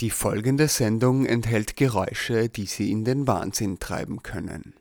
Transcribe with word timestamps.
Die 0.00 0.10
folgende 0.10 0.66
Sendung 0.66 1.24
enthält 1.24 1.76
Geräusche, 1.76 2.48
die 2.48 2.66
Sie 2.66 2.90
in 2.90 3.04
den 3.04 3.28
Wahnsinn 3.28 3.78
treiben 3.78 4.24
können. 4.24 4.74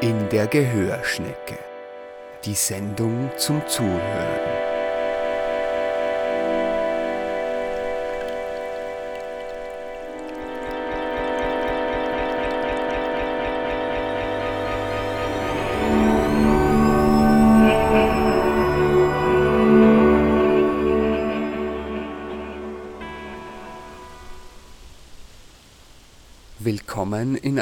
In 0.00 0.28
der 0.30 0.48
Gehörschnecke. 0.48 1.58
Die 2.44 2.54
Sendung 2.54 3.30
zum 3.36 3.62
Zuhören. 3.68 4.51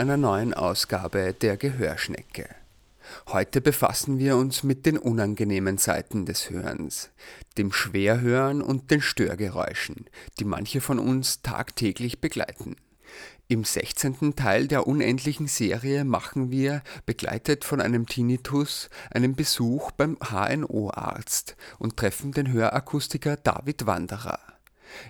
Einer 0.00 0.16
neuen 0.16 0.54
Ausgabe 0.54 1.34
der 1.34 1.58
Gehörschnecke. 1.58 2.48
Heute 3.28 3.60
befassen 3.60 4.18
wir 4.18 4.34
uns 4.36 4.62
mit 4.62 4.86
den 4.86 4.96
unangenehmen 4.96 5.76
Seiten 5.76 6.24
des 6.24 6.48
Hörens, 6.48 7.10
dem 7.58 7.70
Schwerhören 7.70 8.62
und 8.62 8.90
den 8.90 9.02
Störgeräuschen, 9.02 10.06
die 10.38 10.46
manche 10.46 10.80
von 10.80 10.98
uns 10.98 11.42
tagtäglich 11.42 12.18
begleiten. 12.18 12.76
Im 13.48 13.64
16. 13.64 14.36
Teil 14.36 14.68
der 14.68 14.86
unendlichen 14.86 15.48
Serie 15.48 16.04
machen 16.06 16.50
wir, 16.50 16.82
begleitet 17.04 17.66
von 17.66 17.82
einem 17.82 18.06
Tinnitus, 18.06 18.88
einen 19.10 19.36
Besuch 19.36 19.90
beim 19.90 20.16
HNO-Arzt 20.16 21.56
und 21.78 21.98
treffen 21.98 22.32
den 22.32 22.50
Hörakustiker 22.50 23.36
David 23.36 23.84
Wanderer. 23.84 24.49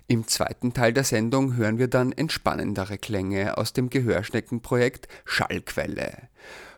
Im 0.07 0.27
zweiten 0.27 0.73
Teil 0.73 0.93
der 0.93 1.05
Sendung 1.05 1.57
hören 1.57 1.79
wir 1.79 1.89
dann 1.89 2.13
entspannendere 2.13 2.99
Klänge 2.99 3.59
aus 3.59 3.73
dem 3.73 3.91
Gehörschneckenprojekt 3.91 5.09
Schallquelle. 5.25 6.29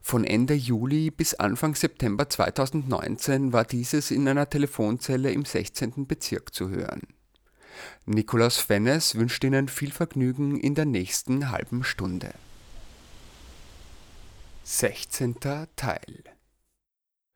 Von 0.01 0.25
Ende 0.25 0.55
Juli 0.55 1.11
bis 1.11 1.35
Anfang 1.35 1.75
September 1.75 2.29
2019 2.29 3.53
war 3.53 3.65
dieses 3.65 4.11
in 4.11 4.27
einer 4.29 4.51
Telefonzelle 4.51 5.31
im 5.31 5.45
16. 5.45 6.07
Bezirk 6.07 6.53
zu 6.55 6.71
hören. 6.71 7.03
Nikolaus 8.05 8.59
Fennes 8.59 9.15
wünscht 9.15 9.45
Ihnen 9.45 9.69
viel 9.69 9.93
Vergnügen 9.93 10.59
in 10.59 10.75
der 10.75 10.85
nächsten 10.85 11.51
halben 11.51 11.85
Stunde. 11.85 12.35
16. 14.65 15.37
Teil 15.77 16.25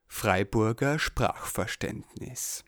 Freiburger 0.08 0.98
Sprachverständnis 0.98 2.64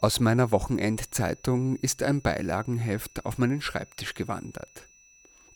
Aus 0.00 0.20
meiner 0.20 0.52
Wochenendzeitung 0.52 1.74
ist 1.74 2.04
ein 2.04 2.22
Beilagenheft 2.22 3.26
auf 3.26 3.36
meinen 3.36 3.60
Schreibtisch 3.60 4.14
gewandert. 4.14 4.88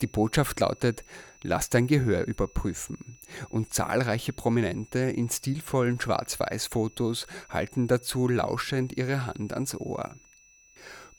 Die 0.01 0.09
Botschaft 0.09 0.59
lautet, 0.59 1.05
lass 1.45 1.71
dein 1.71 1.87
Gehör 1.87 2.27
überprüfen. 2.27 3.19
Und 3.51 3.73
zahlreiche 3.73 4.33
Prominente 4.33 4.99
in 4.99 5.31
stilvollen 5.31 6.01
Schwarz-Weiß-Fotos 6.01 7.29
halten 7.51 7.87
dazu 7.87 8.27
lauschend 8.27 8.97
ihre 8.97 9.27
Hand 9.27 9.53
ans 9.53 9.77
Ohr. 9.77 10.17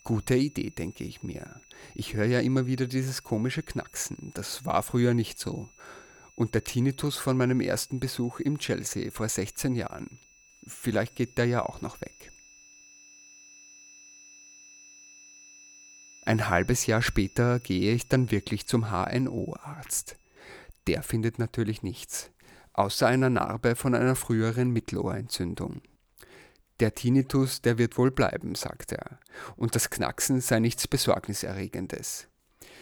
Gute 0.03 0.35
Idee, 0.35 0.71
denke 0.71 1.05
ich 1.05 1.23
mir. 1.23 1.61
Ich 1.95 2.15
höre 2.15 2.25
ja 2.25 2.41
immer 2.41 2.65
wieder 2.65 2.87
dieses 2.87 3.23
komische 3.23 3.63
Knacksen. 3.63 4.31
Das 4.33 4.65
war 4.65 4.83
früher 4.83 5.13
nicht 5.13 5.39
so. 5.39 5.69
Und 6.35 6.55
der 6.55 6.65
Tinnitus 6.65 7.15
von 7.15 7.37
meinem 7.37 7.61
ersten 7.61 8.01
Besuch 8.01 8.41
im 8.41 8.57
Chelsea 8.57 9.11
vor 9.11 9.29
16 9.29 9.75
Jahren. 9.75 10.19
Vielleicht 10.67 11.15
geht 11.15 11.37
der 11.37 11.45
ja 11.45 11.65
auch 11.65 11.79
noch 11.79 12.01
weg. 12.01 12.32
Ein 16.25 16.49
halbes 16.49 16.85
Jahr 16.85 17.01
später 17.01 17.59
gehe 17.59 17.93
ich 17.93 18.07
dann 18.07 18.31
wirklich 18.31 18.65
zum 18.65 18.89
HNO-Arzt. 18.91 20.15
Der 20.87 21.03
findet 21.03 21.37
natürlich 21.37 21.83
nichts, 21.83 22.31
außer 22.71 23.07
einer 23.07 23.29
Narbe 23.29 23.75
von 23.75 23.93
einer 23.93 24.15
früheren 24.15 24.71
Mittelohrentzündung. 24.71 25.81
Der 26.79 26.95
Tinnitus, 26.95 27.61
der 27.61 27.77
wird 27.77 27.97
wohl 27.97 28.09
bleiben, 28.09 28.55
sagt 28.55 28.93
er, 28.93 29.19
und 29.57 29.75
das 29.75 29.89
Knacksen 29.89 30.39
sei 30.39 30.59
nichts 30.59 30.87
Besorgniserregendes. 30.87 32.27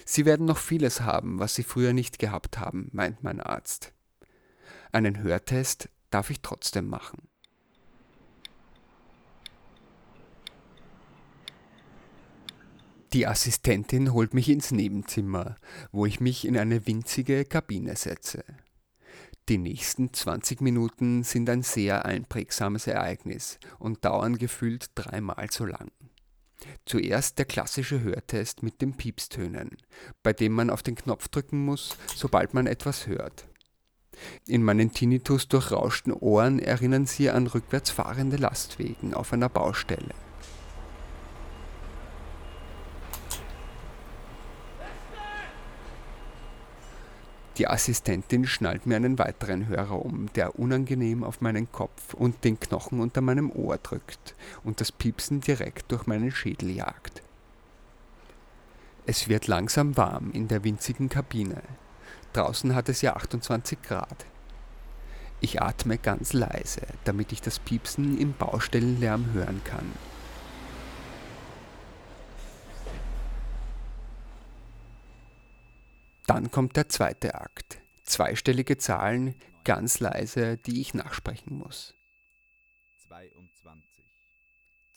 Sie 0.05 0.25
werden 0.25 0.45
noch 0.45 0.57
vieles 0.57 1.01
haben, 1.01 1.39
was 1.39 1.55
Sie 1.55 1.63
früher 1.63 1.93
nicht 1.93 2.19
gehabt 2.19 2.59
haben, 2.59 2.89
meint 2.93 3.23
mein 3.23 3.41
Arzt. 3.41 3.91
Einen 4.91 5.21
Hörtest 5.23 5.89
darf 6.11 6.29
ich 6.29 6.41
trotzdem 6.41 6.87
machen. 6.87 7.27
Die 13.13 13.27
Assistentin 13.27 14.13
holt 14.13 14.33
mich 14.33 14.47
ins 14.47 14.71
Nebenzimmer, 14.71 15.57
wo 15.91 16.05
ich 16.05 16.21
mich 16.21 16.47
in 16.47 16.57
eine 16.57 16.87
winzige 16.87 17.43
Kabine 17.43 17.97
setze. 17.97 18.45
Die 19.49 19.57
nächsten 19.57 20.13
20 20.13 20.61
Minuten 20.61 21.23
sind 21.23 21.49
ein 21.49 21.61
sehr 21.61 22.05
einprägsames 22.05 22.87
Ereignis 22.87 23.59
und 23.79 24.05
dauern 24.05 24.37
gefühlt 24.37 24.91
dreimal 24.95 25.47
so 25.51 25.65
lang. 25.65 25.91
Zuerst 26.85 27.37
der 27.37 27.45
klassische 27.45 27.99
Hörtest 27.99 28.63
mit 28.63 28.81
den 28.81 28.95
Piepstönen, 28.95 29.71
bei 30.23 30.31
dem 30.31 30.53
man 30.53 30.69
auf 30.69 30.81
den 30.81 30.95
Knopf 30.95 31.27
drücken 31.27 31.65
muss, 31.65 31.97
sobald 32.15 32.53
man 32.53 32.65
etwas 32.65 33.07
hört. 33.07 33.45
In 34.47 34.63
meinen 34.63 34.93
Tinnitus 34.93 35.49
durchrauschten 35.49 36.13
Ohren 36.13 36.59
erinnern 36.59 37.07
sie 37.07 37.29
an 37.29 37.47
rückwärts 37.47 37.89
fahrende 37.89 38.37
Lastwegen 38.37 39.13
auf 39.13 39.33
einer 39.33 39.49
Baustelle. 39.49 40.13
Die 47.57 47.67
Assistentin 47.67 48.47
schnallt 48.47 48.85
mir 48.85 48.95
einen 48.95 49.19
weiteren 49.19 49.67
Hörer 49.67 50.03
um, 50.05 50.31
der 50.33 50.57
unangenehm 50.57 51.23
auf 51.23 51.41
meinen 51.41 51.71
Kopf 51.71 52.13
und 52.13 52.43
den 52.43 52.59
Knochen 52.59 53.01
unter 53.01 53.21
meinem 53.21 53.51
Ohr 53.51 53.77
drückt 53.77 54.35
und 54.63 54.79
das 54.79 54.91
Piepsen 54.91 55.41
direkt 55.41 55.91
durch 55.91 56.07
meinen 56.07 56.31
Schädel 56.31 56.71
jagt. 56.71 57.21
Es 59.05 59.27
wird 59.27 59.47
langsam 59.47 59.97
warm 59.97 60.31
in 60.31 60.47
der 60.47 60.63
winzigen 60.63 61.09
Kabine. 61.09 61.61
Draußen 62.33 62.73
hat 62.73 62.87
es 62.87 63.01
ja 63.01 63.15
28 63.15 63.81
Grad. 63.81 64.25
Ich 65.41 65.61
atme 65.61 65.97
ganz 65.97 66.33
leise, 66.33 66.81
damit 67.03 67.31
ich 67.33 67.41
das 67.41 67.59
Piepsen 67.59 68.17
im 68.17 68.33
Baustellenlärm 68.33 69.33
hören 69.33 69.61
kann. 69.65 69.91
Dann 76.27 76.51
kommt 76.51 76.75
der 76.75 76.89
zweite 76.89 77.35
Akt. 77.35 77.81
Zweistellige 78.03 78.77
Zahlen, 78.77 79.35
ganz 79.63 79.99
leise, 79.99 80.57
die 80.57 80.81
ich 80.81 80.93
nachsprechen 80.93 81.57
muss. 81.57 81.95
22. 83.07 84.05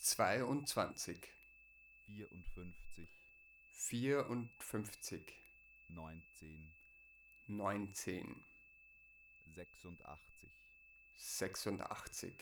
22. 0.00 1.18
54. 2.06 3.08
54. 3.74 5.22
19. 5.88 6.72
19. 7.48 8.44
86. 9.54 10.50
86. 11.16 12.32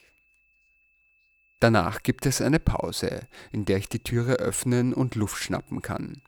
Danach 1.60 2.02
gibt 2.02 2.26
es 2.26 2.40
eine 2.40 2.58
Pause, 2.58 3.28
in 3.52 3.64
der 3.64 3.78
ich 3.78 3.88
die 3.88 4.02
Türe 4.02 4.34
öffnen 4.34 4.92
und 4.92 5.14
Luft 5.14 5.42
schnappen 5.42 5.80
kann. 5.80 6.20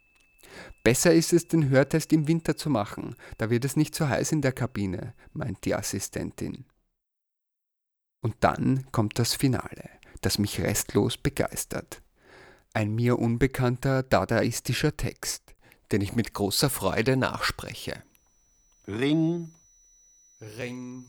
Besser 0.83 1.15
ist 1.15 1.33
es, 1.33 1.49
den 1.49 1.69
Hörtest 1.71 2.13
im 2.13 2.29
Winter 2.29 2.57
zu 2.57 2.71
machen, 2.71 3.17
da 3.39 3.51
wird 3.51 3.65
es 3.65 3.77
nicht 3.77 3.95
so 3.95 4.09
heiß 4.09 4.33
in 4.33 4.43
der 4.43 4.53
Kabine, 4.53 5.15
meint 5.33 5.65
die 5.65 5.75
Assistentin. 5.75 6.65
Und 8.21 8.37
dann 8.41 8.91
kommt 8.93 9.19
das 9.19 9.35
Finale, 9.35 9.91
das 10.21 10.39
mich 10.39 10.61
restlos 10.61 11.17
begeistert. 11.17 12.03
Ein 12.73 12.95
mir 12.95 13.19
unbekannter 13.19 14.03
dadaistischer 14.03 14.97
Text, 14.97 15.55
den 15.93 16.01
ich 16.01 16.15
mit 16.15 16.35
großer 16.35 16.71
Freude 16.71 17.17
nachspreche. 17.17 18.03
Ring, 18.89 19.53
Ring, 20.41 21.07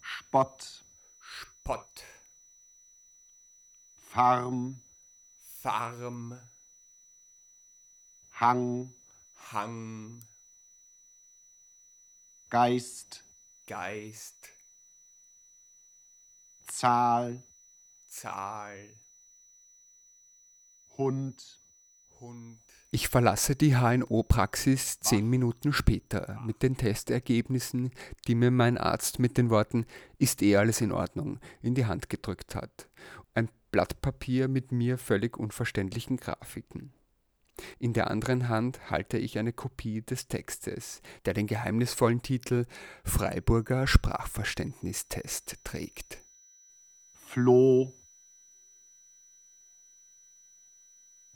Spott, 0.00 0.84
Spott, 1.20 2.04
Farm, 4.08 4.80
Farm, 5.60 6.38
Hang, 8.38 8.92
Hang, 9.50 10.20
Geist, 12.50 13.24
Geist, 13.66 14.36
Zahl, 16.66 17.42
Zahl, 18.10 18.90
Hund, 20.98 21.60
Hund. 22.20 22.58
Ich 22.90 23.08
verlasse 23.08 23.56
die 23.56 23.74
HNO-Praxis 23.74 25.00
zehn 25.00 25.30
Minuten 25.30 25.72
später. 25.72 26.38
Mit 26.44 26.62
den 26.62 26.76
Testergebnissen, 26.76 27.90
die 28.26 28.34
mir 28.34 28.50
mein 28.50 28.76
Arzt 28.76 29.18
mit 29.18 29.38
den 29.38 29.48
Worten 29.48 29.86
Ist 30.18 30.42
eh 30.42 30.56
alles 30.56 30.82
in 30.82 30.92
Ordnung 30.92 31.40
in 31.62 31.74
die 31.74 31.86
Hand 31.86 32.10
gedrückt 32.10 32.54
hat. 32.54 32.90
Ein 33.32 33.48
Blatt 33.70 34.02
Papier 34.02 34.48
mit 34.48 34.72
mir 34.72 34.98
völlig 34.98 35.38
unverständlichen 35.38 36.18
Grafiken. 36.18 36.92
In 37.78 37.92
der 37.92 38.10
anderen 38.10 38.48
Hand 38.48 38.90
halte 38.90 39.18
ich 39.18 39.38
eine 39.38 39.52
Kopie 39.52 40.02
des 40.02 40.28
Textes, 40.28 41.00
der 41.24 41.34
den 41.34 41.46
geheimnisvollen 41.46 42.22
Titel 42.22 42.66
Freiburger 43.04 43.86
Sprachverständnistest 43.86 45.56
trägt. 45.64 46.22
Floh, 47.14 47.92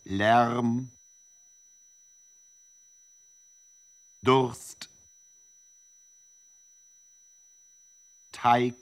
Lärm, 0.05 0.91
Durst, 4.23 4.91
Teig, 8.33 8.75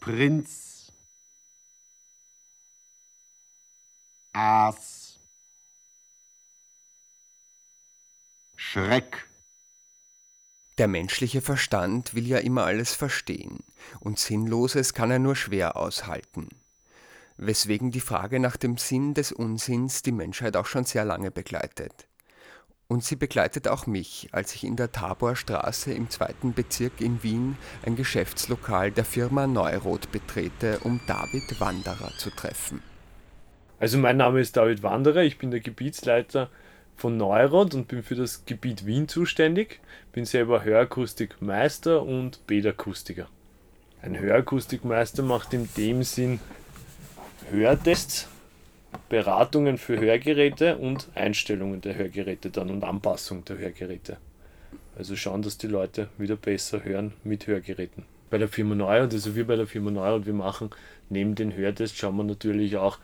Prinz, 0.00 0.85
Aas, 4.38 5.18
Schreck, 8.54 9.26
Der 10.76 10.88
menschliche 10.88 11.40
Verstand 11.40 12.14
will 12.14 12.26
ja 12.26 12.36
immer 12.36 12.66
alles 12.66 12.92
verstehen, 12.92 13.60
und 13.98 14.18
Sinnloses 14.18 14.92
kann 14.92 15.10
er 15.10 15.20
nur 15.20 15.36
schwer 15.36 15.78
aushalten. 15.78 16.50
Weswegen 17.38 17.90
die 17.92 18.02
Frage 18.02 18.38
nach 18.38 18.58
dem 18.58 18.76
Sinn 18.76 19.14
des 19.14 19.32
Unsinns 19.32 20.02
die 20.02 20.12
Menschheit 20.12 20.58
auch 20.58 20.66
schon 20.66 20.84
sehr 20.84 21.06
lange 21.06 21.30
begleitet. 21.30 22.06
Und 22.88 23.04
sie 23.04 23.16
begleitet 23.16 23.68
auch 23.68 23.86
mich, 23.86 24.28
als 24.32 24.54
ich 24.54 24.64
in 24.64 24.76
der 24.76 24.92
Taborstraße 24.92 25.94
im 25.94 26.10
zweiten 26.10 26.52
Bezirk 26.52 27.00
in 27.00 27.22
Wien 27.22 27.56
ein 27.86 27.96
Geschäftslokal 27.96 28.92
der 28.92 29.06
Firma 29.06 29.46
Neuroth 29.46 30.12
betrete, 30.12 30.80
um 30.80 31.00
David 31.06 31.58
Wanderer 31.58 32.12
zu 32.18 32.28
treffen. 32.28 32.82
Also 33.78 33.98
mein 33.98 34.16
Name 34.16 34.40
ist 34.40 34.56
David 34.56 34.82
Wanderer, 34.82 35.22
ich 35.22 35.36
bin 35.36 35.50
der 35.50 35.60
Gebietsleiter 35.60 36.48
von 36.96 37.18
Neurod 37.18 37.74
und 37.74 37.88
bin 37.88 38.02
für 38.02 38.14
das 38.14 38.46
Gebiet 38.46 38.86
Wien 38.86 39.06
zuständig. 39.06 39.80
Bin 40.12 40.24
selber 40.24 40.64
Hörakustikmeister 40.64 42.02
und 42.02 42.46
Bädakustiker. 42.46 43.28
Ein 44.00 44.18
Hörakustikmeister 44.18 45.22
macht 45.22 45.52
in 45.52 45.68
dem 45.76 46.04
Sinn 46.04 46.40
Hörtests, 47.50 48.28
Beratungen 49.10 49.76
für 49.76 50.00
Hörgeräte 50.00 50.78
und 50.78 51.08
Einstellungen 51.14 51.82
der 51.82 51.96
Hörgeräte 51.96 52.48
dann 52.48 52.70
und 52.70 52.82
Anpassung 52.82 53.44
der 53.44 53.58
Hörgeräte. 53.58 54.16
Also 54.96 55.16
schauen, 55.16 55.42
dass 55.42 55.58
die 55.58 55.66
Leute 55.66 56.08
wieder 56.16 56.36
besser 56.36 56.82
hören 56.82 57.12
mit 57.24 57.46
Hörgeräten. 57.46 58.04
Bei 58.30 58.38
der 58.38 58.48
Firma 58.48 58.74
Neurod, 58.74 59.12
also 59.12 59.36
wir 59.36 59.46
bei 59.46 59.56
der 59.56 59.66
Firma 59.66 59.90
Neurod, 59.90 60.24
wir 60.24 60.32
machen 60.32 60.70
neben 61.10 61.34
den 61.34 61.54
Hörtests, 61.54 61.98
schauen 61.98 62.16
wir 62.16 62.24
natürlich 62.24 62.78
auch, 62.78 62.98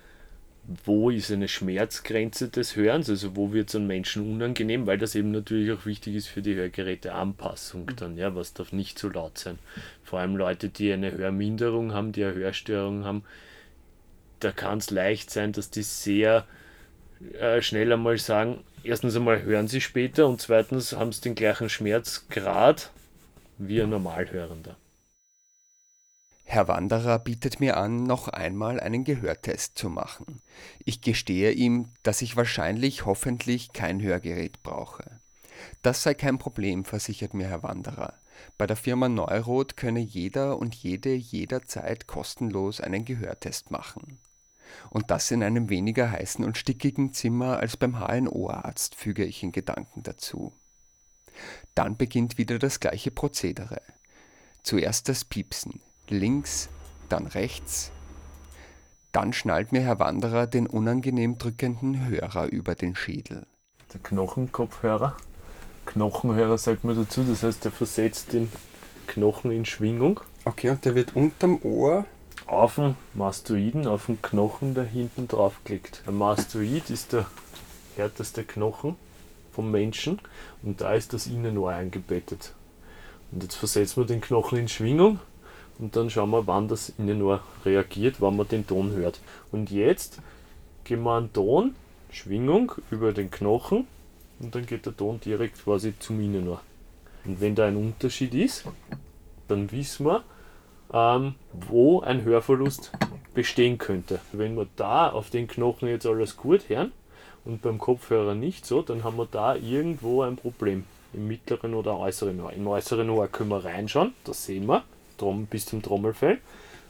wo 0.84 1.10
ist 1.10 1.32
eine 1.32 1.48
Schmerzgrenze 1.48 2.48
des 2.48 2.76
Hörens, 2.76 3.10
also 3.10 3.34
wo 3.34 3.52
wird 3.52 3.68
es 3.68 3.74
einem 3.74 3.88
Menschen 3.88 4.30
unangenehm, 4.32 4.86
weil 4.86 4.98
das 4.98 5.14
eben 5.14 5.32
natürlich 5.32 5.72
auch 5.72 5.86
wichtig 5.86 6.14
ist 6.14 6.28
für 6.28 6.40
die 6.40 6.54
Hörgeräteanpassung 6.54 7.90
dann, 7.96 8.16
ja, 8.16 8.34
was 8.34 8.54
darf 8.54 8.72
nicht 8.72 8.98
so 8.98 9.08
laut 9.08 9.38
sein. 9.38 9.58
Vor 10.04 10.20
allem 10.20 10.36
Leute, 10.36 10.68
die 10.68 10.92
eine 10.92 11.12
Hörminderung 11.12 11.92
haben, 11.92 12.12
die 12.12 12.24
eine 12.24 12.34
Hörstörung 12.34 13.04
haben, 13.04 13.24
da 14.38 14.52
kann 14.52 14.78
es 14.78 14.90
leicht 14.90 15.30
sein, 15.30 15.52
dass 15.52 15.70
die 15.70 15.82
sehr 15.82 16.46
äh, 17.38 17.60
schnell 17.60 17.92
einmal 17.92 18.18
sagen, 18.18 18.62
erstens 18.84 19.16
einmal 19.16 19.42
hören 19.42 19.68
sie 19.68 19.80
später 19.80 20.28
und 20.28 20.40
zweitens 20.40 20.92
haben 20.92 21.12
sie 21.12 21.22
den 21.22 21.34
gleichen 21.34 21.68
Schmerzgrad 21.68 22.90
wie 23.58 23.82
ein 23.82 23.90
Normalhörender. 23.90 24.76
Herr 26.52 26.68
Wanderer 26.68 27.18
bietet 27.18 27.60
mir 27.60 27.78
an, 27.78 28.04
noch 28.04 28.28
einmal 28.28 28.78
einen 28.78 29.04
Gehörtest 29.04 29.78
zu 29.78 29.88
machen. 29.88 30.42
Ich 30.84 31.00
gestehe 31.00 31.50
ihm, 31.50 31.88
dass 32.02 32.20
ich 32.20 32.36
wahrscheinlich 32.36 33.06
hoffentlich 33.06 33.72
kein 33.72 34.02
Hörgerät 34.02 34.62
brauche. 34.62 35.02
Das 35.80 36.02
sei 36.02 36.12
kein 36.12 36.36
Problem, 36.36 36.84
versichert 36.84 37.32
mir 37.32 37.48
Herr 37.48 37.62
Wanderer. 37.62 38.12
Bei 38.58 38.66
der 38.66 38.76
Firma 38.76 39.08
Neuroth 39.08 39.78
könne 39.78 40.00
jeder 40.00 40.58
und 40.58 40.74
jede 40.74 41.14
jederzeit 41.14 42.06
kostenlos 42.06 42.82
einen 42.82 43.06
Gehörtest 43.06 43.70
machen. 43.70 44.18
Und 44.90 45.10
das 45.10 45.30
in 45.30 45.42
einem 45.42 45.70
weniger 45.70 46.10
heißen 46.10 46.44
und 46.44 46.58
stickigen 46.58 47.14
Zimmer 47.14 47.60
als 47.60 47.78
beim 47.78 47.98
HNO-Arzt, 47.98 48.94
füge 48.94 49.24
ich 49.24 49.42
in 49.42 49.52
Gedanken 49.52 50.02
dazu. 50.02 50.52
Dann 51.74 51.96
beginnt 51.96 52.36
wieder 52.36 52.58
das 52.58 52.78
gleiche 52.78 53.10
Prozedere. 53.10 53.80
Zuerst 54.62 55.08
das 55.08 55.24
Piepsen, 55.24 55.80
links, 56.12 56.68
dann 57.08 57.26
rechts. 57.26 57.90
Dann 59.12 59.32
schnallt 59.32 59.72
mir 59.72 59.82
Herr 59.82 59.98
Wanderer 59.98 60.46
den 60.46 60.66
unangenehm 60.66 61.38
drückenden 61.38 62.06
Hörer 62.06 62.46
über 62.46 62.74
den 62.74 62.94
Schädel. 62.94 63.46
Der 63.92 64.00
Knochenkopfhörer. 64.00 65.16
Knochenhörer 65.84 66.56
sagt 66.58 66.84
man 66.84 66.96
dazu, 66.96 67.24
das 67.24 67.42
heißt, 67.42 67.64
der 67.64 67.72
versetzt 67.72 68.32
den 68.32 68.50
Knochen 69.06 69.50
in 69.50 69.64
Schwingung 69.66 70.20
Okay, 70.44 70.70
und 70.70 70.84
der 70.84 70.94
wird 70.94 71.14
unterm 71.14 71.60
Ohr. 71.62 72.04
auf 72.46 72.74
den 72.74 72.96
Mastoiden, 73.14 73.86
auf 73.86 74.06
den 74.06 74.20
Knochen, 74.20 74.74
der 74.74 74.84
hinten 74.84 75.28
drauf 75.28 75.60
klickt. 75.64 76.02
Ein 76.06 76.18
Mastoid 76.18 76.90
ist 76.90 77.12
der 77.12 77.26
härteste 77.96 78.42
Knochen 78.44 78.96
vom 79.52 79.70
Menschen 79.70 80.20
und 80.62 80.80
da 80.80 80.94
ist 80.94 81.12
das 81.12 81.26
Innenohr 81.26 81.70
eingebettet. 81.72 82.54
Und 83.30 83.42
jetzt 83.44 83.54
versetzen 83.54 84.02
wir 84.02 84.06
den 84.06 84.20
Knochen 84.20 84.58
in 84.58 84.68
Schwingung 84.68 85.20
und 85.82 85.96
dann 85.96 86.10
schauen 86.10 86.30
wir, 86.30 86.46
wann 86.46 86.68
das 86.68 86.90
Innenohr 86.96 87.40
reagiert, 87.64 88.20
wann 88.20 88.36
man 88.36 88.46
den 88.46 88.64
Ton 88.64 88.92
hört. 88.92 89.20
Und 89.50 89.72
jetzt 89.72 90.20
geben 90.84 91.02
wir 91.02 91.16
einen 91.16 91.32
Ton, 91.32 91.74
Schwingung 92.08 92.70
über 92.92 93.12
den 93.12 93.32
Knochen 93.32 93.88
und 94.38 94.54
dann 94.54 94.64
geht 94.64 94.86
der 94.86 94.96
Ton 94.96 95.18
direkt 95.18 95.64
quasi 95.64 95.92
zum 95.98 96.20
Innenohr. 96.20 96.60
Und 97.24 97.40
wenn 97.40 97.56
da 97.56 97.66
ein 97.66 97.76
Unterschied 97.76 98.32
ist, 98.32 98.64
dann 99.48 99.72
wissen 99.72 100.06
wir, 100.06 100.22
ähm, 100.92 101.34
wo 101.52 102.00
ein 102.00 102.22
Hörverlust 102.22 102.92
bestehen 103.34 103.76
könnte. 103.76 104.20
Wenn 104.30 104.54
wir 104.54 104.68
da 104.76 105.10
auf 105.10 105.30
den 105.30 105.48
Knochen 105.48 105.88
jetzt 105.88 106.06
alles 106.06 106.36
gut 106.36 106.68
hören 106.68 106.92
und 107.44 107.60
beim 107.60 107.78
Kopfhörer 107.78 108.36
nicht 108.36 108.66
so, 108.66 108.82
dann 108.82 109.02
haben 109.02 109.16
wir 109.16 109.26
da 109.28 109.56
irgendwo 109.56 110.22
ein 110.22 110.36
Problem. 110.36 110.84
Im 111.12 111.26
mittleren 111.26 111.74
oder 111.74 111.98
äußeren 111.98 112.40
Ohr. 112.40 112.52
Im 112.52 112.68
äußeren 112.68 113.10
Ohr 113.10 113.26
können 113.26 113.50
wir 113.50 113.64
reinschauen, 113.64 114.14
das 114.24 114.46
sehen 114.46 114.66
wir, 114.66 114.84
bis 115.50 115.66
zum 115.66 115.82
Trommelfell. 115.82 116.38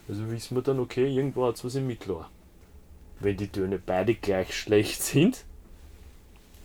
Also 0.09 0.31
wissen 0.31 0.57
wir 0.57 0.63
dann, 0.63 0.81
okay, 0.81 1.07
irgendwo 1.15 1.47
hat 1.47 1.57
es 1.57 1.65
was 1.65 1.75
im 1.75 1.87
Mittelohr. 1.87 2.29
Wenn 3.21 3.37
die 3.37 3.49
Töne 3.49 3.79
beide 3.79 4.15
gleich 4.15 4.55
schlecht 4.57 5.03
sind, 5.03 5.45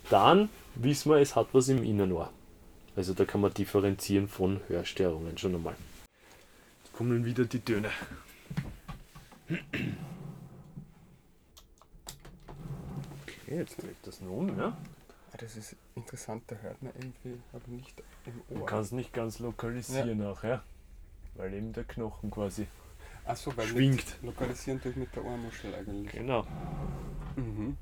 dann 0.10 0.50
wissen 0.76 1.12
wir, 1.12 1.18
es 1.18 1.36
hat 1.36 1.48
was 1.54 1.70
im 1.70 1.84
Innenohr. 1.84 2.32
Also 2.96 3.14
da 3.14 3.26
kann 3.26 3.42
man 3.42 3.54
differenzieren 3.54 4.28
von 4.28 4.60
Hörstörungen 4.68 5.38
schon 5.38 5.54
einmal. 5.54 5.76
Jetzt 6.84 6.94
kommen 6.94 7.26
wieder 7.26 7.46
die 7.46 7.60
Töne. 7.60 7.90
Okay, 13.24 13.58
jetzt 13.58 13.82
dreht 13.82 13.96
das 14.04 14.20
nun, 14.22 14.58
ja. 14.58 14.76
Ah, 15.32 15.38
Das 15.38 15.56
ist 15.56 15.76
interessant, 15.96 16.44
da 16.48 16.56
hört 16.56 16.82
man 16.82 16.92
irgendwie, 16.96 17.40
aber 17.54 17.68
nicht 17.68 18.02
im 18.50 18.58
Du 18.58 18.66
kannst 18.66 18.94
nicht 18.94 19.14
ganz 19.14 19.40
lokalisieren 19.40 20.26
auch, 20.26 20.44
ja. 20.44 20.64
Weil 21.38 21.54
eben 21.54 21.72
der 21.72 21.84
Knochen 21.84 22.32
quasi. 22.32 22.68
Achso, 23.24 23.56
weil 23.56 23.68
schwingt. 23.68 24.18
Lokalisieren 24.24 24.82
durch 24.82 24.96
mit 24.96 25.16
der 25.16 25.24
Ohrmuschel 25.24 25.74
eigentlich. 25.76 26.12
Genau. 26.12 26.46
Mhm. 27.36 27.78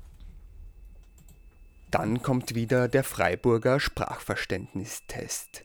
Dann 1.90 2.20
kommt 2.20 2.54
wieder 2.54 2.88
der 2.88 3.02
Freiburger 3.02 3.80
Sprachverständnistest. 3.80 5.64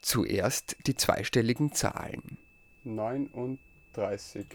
Zuerst 0.00 0.76
die 0.86 0.96
zweistelligen 0.96 1.72
Zahlen. 1.72 2.38
39, 2.82 4.46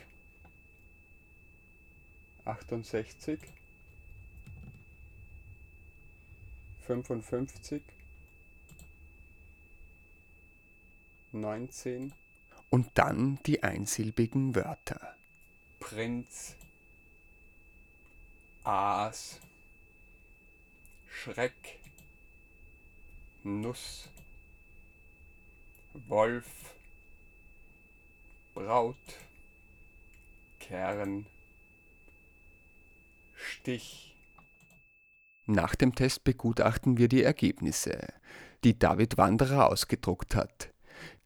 68, 2.44 3.40
55, 6.82 7.84
19 11.32 12.14
und 12.76 12.90
dann 12.96 13.40
die 13.46 13.64
einsilbigen 13.64 14.54
Wörter. 14.54 15.16
Prinz, 15.80 16.58
Aas, 18.66 19.40
Schreck, 21.08 21.80
Nuss, 23.44 24.10
Wolf, 25.94 26.76
Braut, 28.54 28.98
Kern, 30.60 31.28
Stich. 33.36 34.18
Nach 35.46 35.76
dem 35.76 35.96
Test 35.96 36.26
begutachten 36.26 36.98
wir 36.98 37.08
die 37.08 37.24
Ergebnisse, 37.24 38.10
die 38.66 38.78
David 38.78 39.18
Wanderer 39.18 39.70
ausgedruckt 39.70 40.36
hat. 40.36 40.75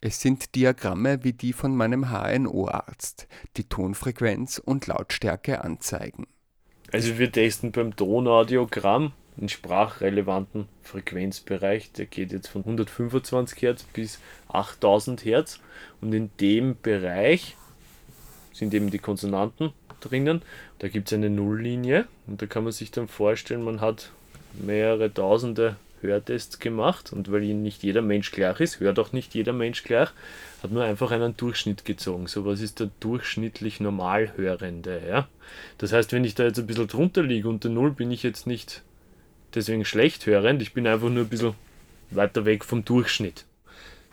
Es 0.02 0.22
sind 0.22 0.56
Diagramme 0.56 1.26
wie 1.26 1.34
die 1.34 1.52
von 1.52 1.76
meinem 1.76 2.10
HNO-Arzt, 2.10 3.28
die 3.58 3.66
Tonfrequenz 3.66 4.58
und 4.58 4.88
Lautstärke 4.88 5.62
anzeigen. 5.62 6.26
Also 6.94 7.20
wir 7.20 7.30
testen 7.30 7.74
beim 7.74 7.94
Tonaudiogramm 7.96 9.12
einen 9.38 9.50
sprachrelevanten 9.50 10.70
Frequenzbereich, 10.84 11.92
der 11.92 12.06
geht 12.06 12.32
jetzt 12.32 12.48
von 12.48 12.62
125 12.64 13.62
Hertz 13.62 13.84
bis 13.84 14.20
8000 14.48 15.26
Hertz 15.26 15.60
und 16.00 16.14
in 16.14 16.30
dem 16.40 16.78
Bereich 16.82 17.58
sind 18.54 18.74
eben 18.74 18.92
die 18.92 19.00
Konsonanten 19.00 19.74
drinnen. 20.00 20.44
Da 20.80 20.88
gibt 20.88 21.10
es 21.10 21.14
eine 21.14 21.30
Nulllinie 21.30 22.08
und 22.26 22.42
da 22.42 22.46
kann 22.46 22.64
man 22.64 22.72
sich 22.72 22.92
dann 22.92 23.10
vorstellen, 23.10 23.64
man 23.64 23.82
hat 23.82 24.12
mehrere 24.54 25.14
tausende 25.14 25.76
Hörtests 26.02 26.60
gemacht 26.60 27.14
und 27.14 27.32
weil 27.32 27.42
nicht 27.54 27.84
jeder 27.84 28.02
Mensch 28.02 28.32
gleich 28.32 28.60
ist, 28.60 28.80
hört 28.80 29.00
auch 29.00 29.12
nicht 29.12 29.34
jeder 29.34 29.54
Mensch 29.54 29.84
gleich, 29.84 30.10
hat 30.64 30.72
man 30.72 30.84
einfach 30.84 31.12
einen 31.12 31.36
Durchschnitt 31.38 31.86
gezogen. 31.86 32.28
So 32.28 32.46
was 32.46 32.62
ist 32.62 32.80
der 32.80 32.90
durchschnittlich 33.00 33.80
Normalhörende. 33.80 35.02
Ja? 35.08 35.28
Das 35.78 35.94
heißt, 35.94 36.14
wenn 36.14 36.24
ich 36.24 36.36
da 36.36 36.44
jetzt 36.44 36.60
ein 36.60 36.68
bisschen 36.68 36.88
drunter 36.88 37.24
liege, 37.24 37.50
unter 37.50 37.70
Null, 37.70 37.92
bin 37.92 38.12
ich 38.12 38.24
jetzt 38.24 38.48
nicht 38.48 38.84
deswegen 39.54 39.86
schlecht 39.86 40.26
hörend, 40.26 40.62
ich 40.62 40.74
bin 40.74 40.88
einfach 40.88 41.10
nur 41.10 41.24
ein 41.24 41.30
bisschen 41.30 41.54
weiter 42.12 42.46
weg 42.46 42.66
vom 42.66 42.86
Durchschnitt. 42.86 43.46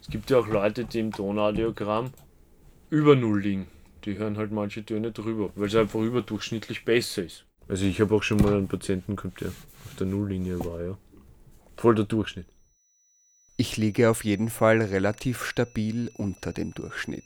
Es 0.01 0.09
gibt 0.09 0.31
ja 0.31 0.39
auch 0.39 0.47
Leute, 0.47 0.85
die 0.85 1.01
im 1.01 1.13
Tonaudiogramm 1.13 2.13
über 2.91 3.17
Null 3.17 3.41
liegen. 3.41 3.67
Die 4.05 4.17
hören 4.17 4.37
halt 4.37 4.53
manche 4.53 4.85
Töne 4.85 5.11
drüber, 5.11 5.51
weil 5.57 5.67
es 5.67 5.75
einfach 5.75 6.01
überdurchschnittlich 6.01 6.85
besser 6.85 7.25
ist. 7.25 7.45
Also 7.69 7.85
ich 7.85 8.01
habe 8.01 8.15
auch 8.15 8.23
schon 8.23 8.39
mal 8.39 8.55
einen 8.55 8.69
Patienten 8.69 9.17
gehabt, 9.17 9.41
der 9.41 9.49
auf 9.49 9.97
der 9.99 10.07
Nulllinie 10.07 10.61
war, 10.61 10.83
ja. 10.83 10.99
Voll 11.77 11.95
der 11.95 12.05
Durchschnitt. 12.05 12.47
Ich 13.59 13.77
liege 13.77 14.11
auf 14.11 14.25
jeden 14.25 14.51
Fall 14.51 14.83
relativ 14.83 15.45
stabil 15.45 16.11
unter 16.15 16.53
dem 16.53 16.75
Durchschnitt. 16.75 17.25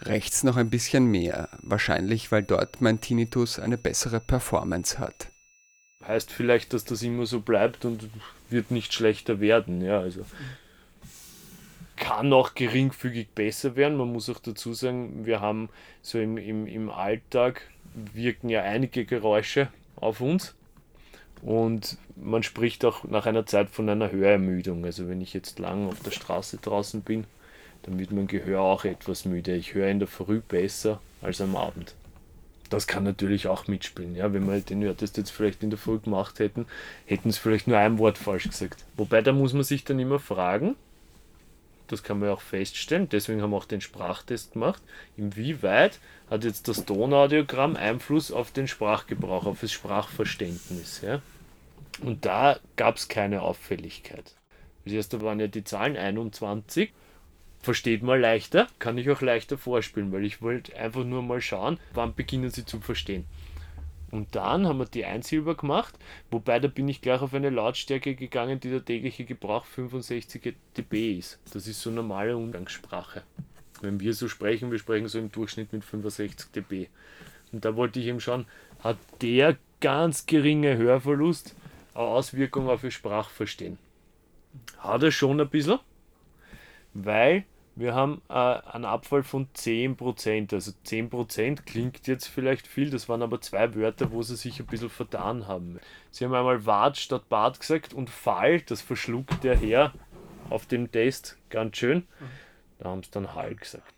Rechts 0.00 0.42
noch 0.42 0.56
ein 0.56 0.70
bisschen 0.70 1.04
mehr, 1.06 1.50
wahrscheinlich 1.60 2.32
weil 2.32 2.42
dort 2.42 2.80
mein 2.80 3.00
Tinnitus 3.00 3.58
eine 3.58 3.76
bessere 3.76 4.20
Performance 4.20 4.98
hat. 4.98 5.30
Heißt 6.06 6.32
vielleicht, 6.32 6.72
dass 6.72 6.84
das 6.84 7.02
immer 7.02 7.26
so 7.26 7.40
bleibt 7.40 7.84
und 7.84 8.08
wird 8.48 8.70
nicht 8.70 8.94
schlechter 8.94 9.40
werden, 9.40 9.82
ja, 9.82 10.00
also 10.00 10.24
kann 11.96 12.32
auch 12.32 12.54
geringfügig 12.54 13.28
besser 13.34 13.76
werden. 13.76 13.98
Man 13.98 14.10
muss 14.10 14.30
auch 14.30 14.38
dazu 14.38 14.72
sagen, 14.72 15.26
wir 15.26 15.40
haben 15.40 15.68
so 16.00 16.18
im, 16.18 16.38
im, 16.38 16.66
im 16.66 16.88
Alltag 16.88 17.62
wirken 17.94 18.48
ja 18.48 18.62
einige 18.62 19.04
Geräusche 19.04 19.68
auf 19.96 20.22
uns. 20.22 20.54
Und 21.42 21.96
man 22.16 22.42
spricht 22.42 22.84
auch 22.84 23.04
nach 23.04 23.26
einer 23.26 23.46
Zeit 23.46 23.70
von 23.70 23.88
einer 23.88 24.12
Hörermüdung. 24.12 24.84
Also 24.84 25.08
wenn 25.08 25.20
ich 25.20 25.32
jetzt 25.32 25.58
lang 25.58 25.88
auf 25.88 26.00
der 26.00 26.10
Straße 26.10 26.58
draußen 26.58 27.02
bin, 27.02 27.24
dann 27.82 27.98
wird 27.98 28.12
mein 28.12 28.26
Gehör 28.26 28.60
auch 28.60 28.84
etwas 28.84 29.24
müde. 29.24 29.54
Ich 29.54 29.74
höre 29.74 29.88
in 29.88 30.00
der 30.00 30.08
Früh 30.08 30.40
besser 30.40 31.00
als 31.22 31.40
am 31.40 31.56
Abend. 31.56 31.94
Das 32.68 32.86
kann 32.86 33.04
natürlich 33.04 33.48
auch 33.48 33.66
mitspielen. 33.66 34.14
Ja? 34.14 34.32
Wenn 34.32 34.46
wir 34.46 34.60
den 34.60 34.82
Hörtest 34.82 35.16
jetzt 35.16 35.30
vielleicht 35.30 35.62
in 35.62 35.70
der 35.70 35.78
Früh 35.78 35.98
gemacht 35.98 36.38
hätten, 36.38 36.66
hätten 37.06 37.30
sie 37.30 37.40
vielleicht 37.40 37.66
nur 37.66 37.78
ein 37.78 37.98
Wort 37.98 38.18
falsch 38.18 38.48
gesagt. 38.48 38.84
Wobei 38.96 39.22
da 39.22 39.32
muss 39.32 39.52
man 39.52 39.64
sich 39.64 39.84
dann 39.84 39.98
immer 39.98 40.20
fragen, 40.20 40.76
das 41.90 42.02
kann 42.02 42.18
man 42.18 42.30
auch 42.30 42.40
feststellen, 42.40 43.08
deswegen 43.08 43.42
haben 43.42 43.50
wir 43.50 43.56
auch 43.56 43.64
den 43.64 43.80
Sprachtest 43.80 44.52
gemacht, 44.52 44.82
inwieweit 45.16 45.98
hat 46.28 46.44
jetzt 46.44 46.68
das 46.68 46.84
Tonaudiogramm 46.84 47.76
Einfluss 47.76 48.30
auf 48.30 48.52
den 48.52 48.68
Sprachgebrauch, 48.68 49.46
auf 49.46 49.60
das 49.60 49.72
Sprachverständnis. 49.72 51.00
Ja? 51.02 51.20
Und 52.02 52.24
da 52.24 52.58
gab 52.76 52.96
es 52.96 53.08
keine 53.08 53.42
Auffälligkeit. 53.42 54.34
Das 54.84 54.92
erste 54.92 55.20
waren 55.20 55.40
ja 55.40 55.46
die 55.46 55.64
Zahlen 55.64 55.96
21. 55.96 56.92
Versteht 57.62 58.02
man 58.02 58.20
leichter, 58.20 58.68
kann 58.78 58.96
ich 58.96 59.10
auch 59.10 59.20
leichter 59.20 59.58
vorspielen, 59.58 60.12
weil 60.12 60.24
ich 60.24 60.40
wollte 60.40 60.74
einfach 60.76 61.04
nur 61.04 61.22
mal 61.22 61.42
schauen, 61.42 61.78
wann 61.92 62.14
beginnen 62.14 62.50
sie 62.50 62.64
zu 62.64 62.80
verstehen. 62.80 63.26
Und 64.10 64.34
dann 64.34 64.66
haben 64.66 64.78
wir 64.78 64.86
die 64.86 65.04
Einsilber 65.04 65.54
gemacht, 65.54 65.94
wobei 66.30 66.58
da 66.58 66.68
bin 66.68 66.88
ich 66.88 67.00
gleich 67.00 67.20
auf 67.20 67.32
eine 67.32 67.50
Lautstärke 67.50 68.14
gegangen, 68.14 68.58
die 68.58 68.70
der 68.70 68.84
tägliche 68.84 69.24
Gebrauch 69.24 69.64
65 69.64 70.54
dB 70.76 71.18
ist. 71.18 71.38
Das 71.52 71.66
ist 71.66 71.80
so 71.80 71.90
normale 71.90 72.36
Umgangssprache. 72.36 73.22
Wenn 73.80 74.00
wir 74.00 74.12
so 74.14 74.28
sprechen, 74.28 74.70
wir 74.70 74.78
sprechen 74.78 75.08
so 75.08 75.18
im 75.18 75.30
Durchschnitt 75.30 75.72
mit 75.72 75.84
65 75.84 76.50
dB. 76.50 76.88
Und 77.52 77.64
da 77.64 77.76
wollte 77.76 78.00
ich 78.00 78.06
eben 78.06 78.20
schauen, 78.20 78.46
hat 78.82 78.98
der 79.22 79.56
ganz 79.80 80.26
geringe 80.26 80.76
Hörverlust 80.76 81.54
eine 81.94 82.04
Auswirkung 82.04 82.68
auf 82.68 82.84
ihr 82.84 82.90
Sprachverstehen? 82.90 83.78
Hat 84.78 85.02
er 85.02 85.12
schon 85.12 85.40
ein 85.40 85.48
bisschen, 85.48 85.78
weil 86.94 87.44
wir 87.80 87.94
haben 87.94 88.22
äh, 88.28 88.34
einen 88.34 88.84
Abfall 88.84 89.22
von 89.22 89.48
10%. 89.52 90.54
Also 90.54 90.72
10% 90.86 91.62
klingt 91.62 92.06
jetzt 92.06 92.26
vielleicht 92.26 92.66
viel, 92.66 92.90
das 92.90 93.08
waren 93.08 93.22
aber 93.22 93.40
zwei 93.40 93.74
Wörter, 93.74 94.12
wo 94.12 94.22
sie 94.22 94.36
sich 94.36 94.60
ein 94.60 94.66
bisschen 94.66 94.90
vertan 94.90 95.46
haben. 95.48 95.80
Sie 96.10 96.24
haben 96.24 96.34
einmal 96.34 96.66
Wart 96.66 96.98
statt 96.98 97.28
Bart 97.28 97.58
gesagt 97.58 97.94
und 97.94 98.10
Fall, 98.10 98.60
das 98.60 98.82
verschluckt 98.82 99.42
der 99.42 99.56
Herr 99.56 99.92
auf 100.50 100.66
dem 100.66 100.92
Test 100.92 101.38
ganz 101.48 101.76
schön. 101.76 102.06
Da 102.78 102.90
haben 102.90 103.02
sie 103.02 103.10
dann 103.10 103.34
Hall 103.34 103.54
gesagt. 103.54 103.94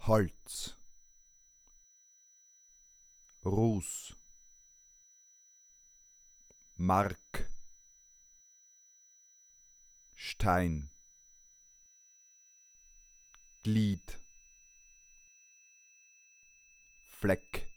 Holz. 0.00 0.76
Ruß. 3.44 4.16
Mark. 6.76 7.50
Stein. 10.14 10.91
Glied. 13.64 14.18
Fleck. 17.20 17.68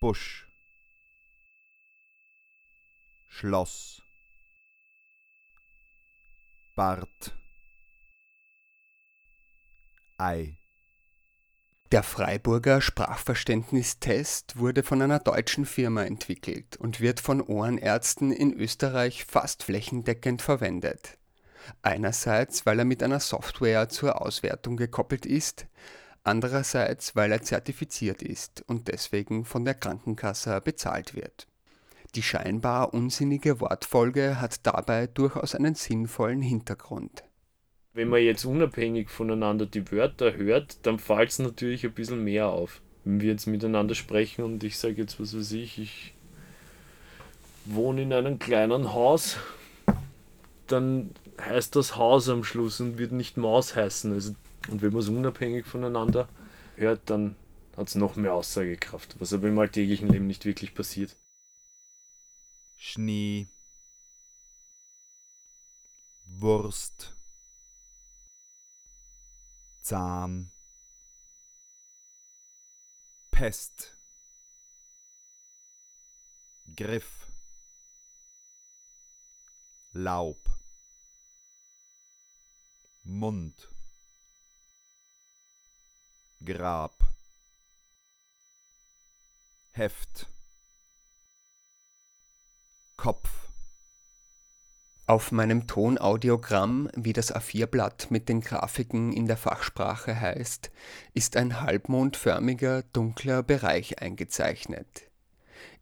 Busch. 0.00 0.48
Schloss. 3.28 4.00
Bart. 6.74 7.36
Ei. 10.16 10.56
Der 11.92 12.02
Freiburger 12.02 12.80
Sprachverständnistest 12.80 14.56
wurde 14.56 14.82
von 14.82 15.02
einer 15.02 15.18
deutschen 15.18 15.66
Firma 15.66 16.04
entwickelt 16.04 16.78
und 16.78 17.00
wird 17.00 17.20
von 17.20 17.42
Ohrenärzten 17.42 18.32
in 18.32 18.54
Österreich 18.54 19.26
fast 19.26 19.64
flächendeckend 19.64 20.40
verwendet. 20.40 21.18
Einerseits, 21.82 22.66
weil 22.66 22.78
er 22.78 22.84
mit 22.84 23.02
einer 23.02 23.20
Software 23.20 23.88
zur 23.88 24.20
Auswertung 24.20 24.76
gekoppelt 24.76 25.26
ist, 25.26 25.66
andererseits, 26.24 27.14
weil 27.16 27.32
er 27.32 27.42
zertifiziert 27.42 28.22
ist 28.22 28.64
und 28.66 28.88
deswegen 28.88 29.44
von 29.44 29.64
der 29.64 29.74
Krankenkasse 29.74 30.60
bezahlt 30.60 31.14
wird. 31.14 31.46
Die 32.14 32.22
scheinbar 32.22 32.94
unsinnige 32.94 33.60
Wortfolge 33.60 34.40
hat 34.40 34.66
dabei 34.66 35.06
durchaus 35.06 35.54
einen 35.54 35.74
sinnvollen 35.74 36.40
Hintergrund. 36.40 37.24
Wenn 37.92 38.08
man 38.08 38.22
jetzt 38.22 38.44
unabhängig 38.44 39.08
voneinander 39.08 39.66
die 39.66 39.90
Wörter 39.90 40.34
hört, 40.34 40.86
dann 40.86 40.98
fällt 40.98 41.30
es 41.30 41.38
natürlich 41.38 41.84
ein 41.84 41.92
bisschen 41.92 42.24
mehr 42.24 42.48
auf. 42.48 42.80
Wenn 43.04 43.20
wir 43.20 43.30
jetzt 43.30 43.46
miteinander 43.46 43.94
sprechen 43.94 44.44
und 44.44 44.64
ich 44.64 44.78
sage 44.78 44.96
jetzt, 44.96 45.20
was 45.20 45.36
weiß 45.36 45.52
ich, 45.52 45.78
ich 45.78 46.14
wohne 47.64 48.02
in 48.02 48.12
einem 48.12 48.38
kleinen 48.38 48.92
Haus, 48.92 49.38
dann 50.66 51.10
heißt 51.40 51.76
das 51.76 51.96
Haus 51.96 52.28
am 52.28 52.44
Schluss 52.44 52.80
und 52.80 52.98
wird 52.98 53.12
nicht 53.12 53.36
Maus 53.36 53.76
heißen. 53.76 54.12
Also, 54.12 54.34
und 54.68 54.82
wenn 54.82 54.92
man 54.92 55.00
es 55.00 55.08
unabhängig 55.08 55.66
voneinander 55.66 56.28
hört, 56.76 57.00
dann 57.06 57.36
hat 57.76 57.88
es 57.88 57.94
noch 57.94 58.16
mehr 58.16 58.34
Aussagekraft, 58.34 59.16
was 59.20 59.32
aber 59.32 59.48
im 59.48 59.58
alltäglichen 59.58 60.08
Leben 60.08 60.26
nicht 60.26 60.44
wirklich 60.44 60.74
passiert. 60.74 61.16
Schnee. 62.76 63.48
Wurst. 66.24 67.14
Zahn. 69.82 70.50
Pest. 73.30 73.96
Griff. 76.74 77.28
Laub. 79.92 80.55
Mund. 83.08 83.68
Grab. 86.44 86.92
Heft. 89.70 90.28
Kopf. 92.96 93.30
Auf 95.06 95.30
meinem 95.30 95.68
Tonaudiogramm, 95.68 96.90
wie 96.96 97.12
das 97.12 97.32
A4-Blatt 97.32 98.10
mit 98.10 98.28
den 98.28 98.40
Grafiken 98.40 99.12
in 99.12 99.26
der 99.26 99.36
Fachsprache 99.36 100.20
heißt, 100.20 100.72
ist 101.14 101.36
ein 101.36 101.60
halbmondförmiger, 101.60 102.82
dunkler 102.92 103.44
Bereich 103.44 104.00
eingezeichnet. 104.02 105.08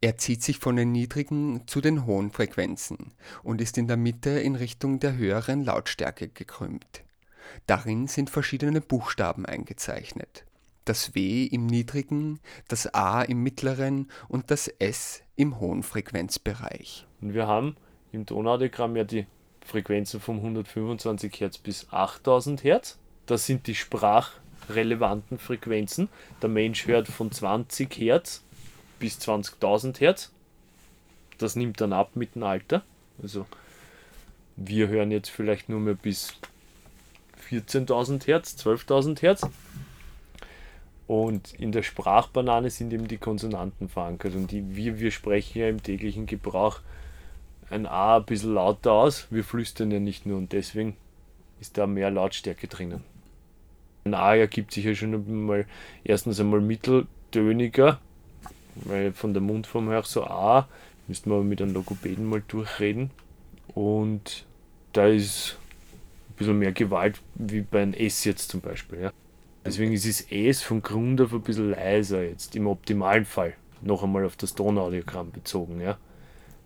Er 0.02 0.18
zieht 0.18 0.42
sich 0.42 0.58
von 0.58 0.76
den 0.76 0.92
niedrigen 0.92 1.66
zu 1.66 1.80
den 1.80 2.04
hohen 2.04 2.32
Frequenzen 2.32 3.14
und 3.42 3.62
ist 3.62 3.78
in 3.78 3.88
der 3.88 3.96
Mitte 3.96 4.28
in 4.40 4.56
Richtung 4.56 5.00
der 5.00 5.14
höheren 5.16 5.64
Lautstärke 5.64 6.28
gekrümmt. 6.28 7.02
Darin 7.66 8.06
sind 8.06 8.30
verschiedene 8.30 8.80
Buchstaben 8.80 9.46
eingezeichnet. 9.46 10.44
Das 10.84 11.14
W 11.14 11.44
im 11.44 11.66
niedrigen, 11.66 12.40
das 12.68 12.92
A 12.92 13.22
im 13.22 13.42
mittleren 13.42 14.10
und 14.28 14.50
das 14.50 14.68
S 14.68 15.22
im 15.36 15.58
hohen 15.58 15.82
Frequenzbereich. 15.82 17.06
Und 17.20 17.34
wir 17.34 17.46
haben 17.46 17.76
im 18.12 18.26
Tonaudiogramm 18.26 18.96
ja 18.96 19.04
die 19.04 19.26
Frequenzen 19.64 20.20
von 20.20 20.36
125 20.36 21.40
Hertz 21.40 21.58
bis 21.58 21.86
8000 21.90 22.64
Hertz. 22.64 22.98
Das 23.26 23.46
sind 23.46 23.66
die 23.66 23.74
sprachrelevanten 23.74 25.38
Frequenzen. 25.38 26.08
Der 26.42 26.50
Mensch 26.50 26.86
hört 26.86 27.08
von 27.08 27.32
20 27.32 27.96
Hertz 27.96 28.42
bis 28.98 29.18
20.000 29.18 30.00
Hertz. 30.00 30.32
Das 31.38 31.56
nimmt 31.56 31.80
dann 31.80 31.92
ab 31.92 32.10
mit 32.14 32.34
dem 32.34 32.42
Alter. 32.42 32.84
Also 33.22 33.46
wir 34.56 34.88
hören 34.88 35.10
jetzt 35.10 35.30
vielleicht 35.30 35.68
nur 35.68 35.80
mehr 35.80 35.94
bis 35.94 36.34
14.000 37.60 38.26
Hertz, 38.26 38.56
12.000 38.58 39.20
Hertz. 39.22 39.46
Und 41.06 41.52
in 41.54 41.72
der 41.72 41.82
Sprachbanane 41.82 42.70
sind 42.70 42.92
eben 42.92 43.08
die 43.08 43.18
Konsonanten 43.18 43.88
verankert. 43.88 44.34
Und 44.34 44.50
die, 44.50 44.74
wir, 44.76 44.98
wir 44.98 45.10
sprechen 45.10 45.58
ja 45.58 45.68
im 45.68 45.82
täglichen 45.82 46.26
Gebrauch 46.26 46.80
ein 47.70 47.86
A 47.86 48.16
ein 48.16 48.24
bisschen 48.24 48.54
lauter 48.54 48.92
aus. 48.92 49.26
Wir 49.30 49.44
flüstern 49.44 49.90
ja 49.90 50.00
nicht 50.00 50.26
nur 50.26 50.38
und 50.38 50.52
deswegen 50.52 50.96
ist 51.60 51.76
da 51.78 51.86
mehr 51.86 52.10
Lautstärke 52.10 52.68
drinnen. 52.68 53.02
Ein 54.04 54.14
A 54.14 54.34
ergibt 54.34 54.72
sich 54.72 54.84
ja 54.84 54.94
schon 54.94 55.14
einmal 55.14 55.66
erstens 56.04 56.38
einmal 56.40 56.60
mitteltöniger, 56.60 58.00
weil 58.76 59.12
von 59.12 59.32
der 59.32 59.42
Mundform 59.42 59.88
her 59.88 60.02
so 60.04 60.24
A, 60.24 60.68
müssten 61.06 61.30
wir 61.30 61.36
aber 61.36 61.44
mit 61.44 61.62
einem 61.62 61.72
Logopäden 61.72 62.26
mal 62.26 62.42
durchreden. 62.46 63.10
Und 63.68 64.44
da 64.92 65.06
ist 65.06 65.58
bisschen 66.36 66.58
mehr 66.58 66.72
Gewalt 66.72 67.20
wie 67.34 67.62
bei 67.62 67.82
einem 67.82 67.94
S 67.94 68.24
jetzt 68.24 68.48
zum 68.48 68.60
Beispiel. 68.60 69.00
Ja. 69.00 69.12
Deswegen 69.64 69.92
ist 69.92 70.06
das 70.06 70.20
S 70.30 70.62
von 70.62 70.82
Grund 70.82 71.20
auf 71.20 71.32
ein 71.32 71.42
bisschen 71.42 71.70
leiser 71.70 72.22
jetzt, 72.22 72.54
im 72.54 72.66
optimalen 72.66 73.24
Fall. 73.24 73.56
Noch 73.80 74.02
einmal 74.02 74.24
auf 74.24 74.36
das 74.36 74.54
Tonaudiogramm 74.54 75.30
bezogen. 75.30 75.80
Ja. 75.80 75.98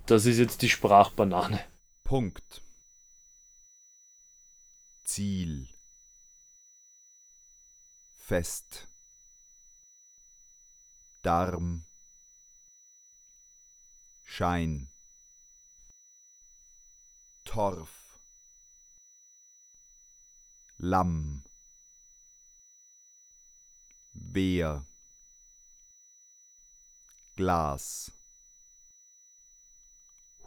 Das 0.07 0.27
ist 0.27 0.39
jetzt 0.39 0.63
die 0.63 0.69
Sprachbanane. 0.69 1.61
Punkt. 2.05 2.63
Ziel. 5.05 5.69
Fest. 8.17 8.89
Darm. 11.23 11.85
Schein. 14.25 14.89
Torf. 17.45 17.98
Lamm. 20.80 21.42
Wehr. 24.12 24.87
Glas. 27.35 28.12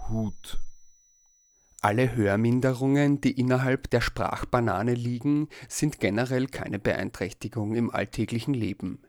Hut. 0.07 0.61
Alle 1.81 2.15
Hörminderungen, 2.15 3.19
die 3.19 3.37
innerhalb 3.37 3.89
der 3.89 3.99
Sprachbanane 3.99 4.93
liegen, 4.93 5.49
sind 5.67 5.99
generell 5.99 6.47
keine 6.47 6.79
Beeinträchtigung 6.79 7.75
im 7.75 7.91
alltäglichen 7.91 8.53
Leben. 8.53 9.01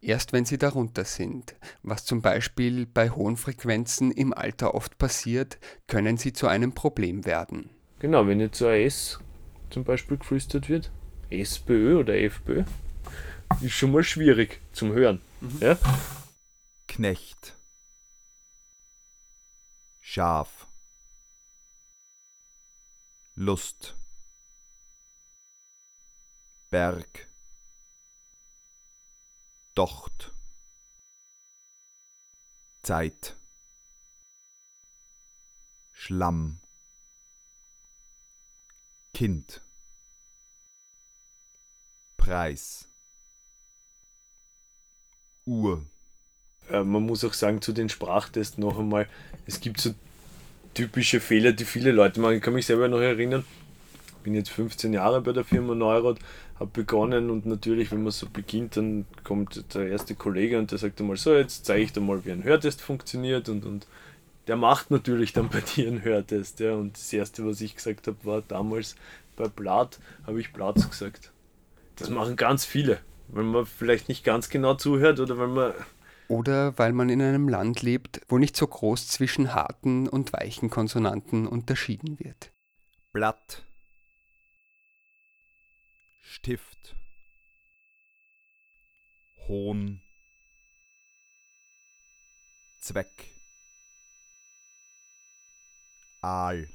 Erst 0.00 0.32
wenn 0.32 0.46
sie 0.46 0.56
darunter 0.56 1.04
sind, 1.04 1.54
was 1.82 2.06
zum 2.06 2.22
Beispiel 2.22 2.86
bei 2.86 3.10
hohen 3.10 3.36
Frequenzen 3.36 4.10
im 4.10 4.32
Alter 4.32 4.74
oft 4.74 4.96
passiert, 4.96 5.58
können 5.86 6.16
sie 6.16 6.32
zu 6.32 6.46
einem 6.46 6.72
Problem 6.72 7.26
werden. 7.26 7.68
Genau, 7.98 8.26
wenn 8.26 8.40
jetzt 8.40 8.56
so 8.56 8.68
S 8.70 9.20
zum 9.70 9.84
Beispiel 9.84 10.16
geflüstert 10.16 10.68
wird, 10.68 10.90
SPÖ 11.30 11.98
oder 11.98 12.16
FPÖ, 12.16 12.64
ist 13.60 13.72
schon 13.72 13.92
mal 13.92 14.04
schwierig 14.04 14.60
zum 14.72 14.92
Hören. 14.92 15.20
Ja? 15.60 15.78
Knecht. 16.88 17.56
Schaf. 20.00 20.66
Lust. 23.34 23.96
Berg. 26.70 27.28
Docht. 29.74 30.32
Zeit. 32.82 33.36
Schlamm. 35.92 36.60
Kind. 39.16 39.62
Preis. 42.18 42.86
Uhr. 45.46 45.86
Äh, 46.70 46.84
man 46.84 47.04
muss 47.04 47.24
auch 47.24 47.32
sagen, 47.32 47.62
zu 47.62 47.72
den 47.72 47.88
Sprachtests 47.88 48.58
noch 48.58 48.78
einmal, 48.78 49.08
es 49.46 49.60
gibt 49.60 49.80
so 49.80 49.94
typische 50.74 51.20
Fehler, 51.20 51.52
die 51.52 51.64
viele 51.64 51.92
Leute 51.92 52.20
machen. 52.20 52.34
Ich 52.34 52.42
kann 52.42 52.52
mich 52.52 52.66
selber 52.66 52.88
noch 52.88 53.00
erinnern, 53.00 53.46
ich 54.18 54.22
bin 54.22 54.34
jetzt 54.34 54.50
15 54.50 54.92
Jahre 54.92 55.22
bei 55.22 55.32
der 55.32 55.44
Firma 55.44 55.74
Neurot, 55.74 56.18
habe 56.60 56.70
begonnen 56.74 57.30
und 57.30 57.46
natürlich, 57.46 57.92
wenn 57.92 58.02
man 58.02 58.12
so 58.12 58.28
beginnt, 58.28 58.76
dann 58.76 59.06
kommt 59.24 59.64
der 59.72 59.88
erste 59.88 60.14
Kollege 60.14 60.58
und 60.58 60.72
der 60.72 60.78
sagt 60.78 61.00
einmal 61.00 61.16
so, 61.16 61.34
jetzt 61.34 61.64
zeige 61.64 61.84
ich 61.84 61.92
dir 61.94 62.02
mal, 62.02 62.22
wie 62.26 62.32
ein 62.32 62.44
Hörtest 62.44 62.82
funktioniert 62.82 63.48
und, 63.48 63.64
und 63.64 63.86
der 64.46 64.56
macht 64.56 64.90
natürlich 64.90 65.32
dann 65.32 65.48
bei 65.48 65.60
dir 65.60 65.88
einen 65.88 66.02
Hörtest. 66.02 66.60
Ja. 66.60 66.74
Und 66.74 66.96
das 66.96 67.12
erste, 67.12 67.46
was 67.46 67.60
ich 67.60 67.74
gesagt 67.74 68.06
habe, 68.06 68.16
war 68.24 68.42
damals 68.42 68.96
bei 69.36 69.48
Blatt, 69.48 69.98
habe 70.26 70.40
ich 70.40 70.52
Platz 70.52 70.88
gesagt. 70.88 71.32
Das 71.96 72.10
machen 72.10 72.36
ganz 72.36 72.64
viele, 72.64 73.00
wenn 73.28 73.46
man 73.46 73.66
vielleicht 73.66 74.08
nicht 74.08 74.24
ganz 74.24 74.48
genau 74.48 74.74
zuhört 74.74 75.18
oder 75.20 75.38
wenn 75.38 75.54
man 75.54 75.72
Oder 76.28 76.76
weil 76.78 76.92
man 76.92 77.08
in 77.08 77.22
einem 77.22 77.48
Land 77.48 77.82
lebt, 77.82 78.20
wo 78.28 78.38
nicht 78.38 78.56
so 78.56 78.66
groß 78.66 79.08
zwischen 79.08 79.54
harten 79.54 80.08
und 80.08 80.32
weichen 80.32 80.70
Konsonanten 80.70 81.46
unterschieden 81.46 82.18
wird. 82.18 82.52
Blatt. 83.12 83.64
Stift. 86.20 86.96
Hohn. 89.48 90.00
Zweck. 92.80 93.35
Aal. 96.26 96.66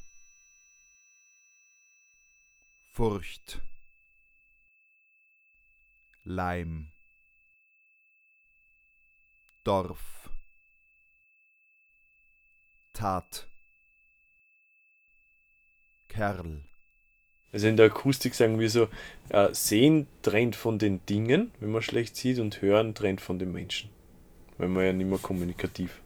Furcht. 2.93 3.61
Leim. 6.23 6.87
Dorf. 9.65 10.29
Tat. 12.93 13.49
Kerl. 16.07 16.63
Also 17.51 17.67
in 17.67 17.75
der 17.75 17.87
Akustik 17.87 18.33
sagen 18.33 18.57
wir 18.57 18.69
so, 18.69 18.87
äh, 19.27 19.53
sehen 19.53 20.07
trennt 20.21 20.55
von 20.55 20.79
den 20.79 21.05
Dingen, 21.07 21.51
wenn 21.59 21.73
man 21.73 21.81
schlecht 21.81 22.15
sieht, 22.15 22.39
und 22.39 22.61
hören 22.61 22.95
trennt 22.95 23.19
von 23.19 23.37
den 23.37 23.51
Menschen. 23.51 23.89
Weil 24.57 24.69
man 24.69 24.85
ja 24.85 24.93
nicht 24.93 25.09
mehr 25.09 25.19
kommunikativ 25.19 26.01